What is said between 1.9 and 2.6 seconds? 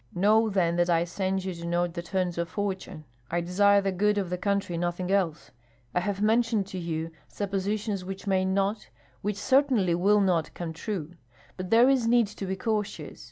the turns of